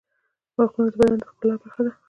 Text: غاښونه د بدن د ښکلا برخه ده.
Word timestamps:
غاښونه 0.55 0.89
د 0.91 0.93
بدن 0.99 1.17
د 1.21 1.23
ښکلا 1.29 1.53
برخه 1.61 1.81
ده. 1.85 1.91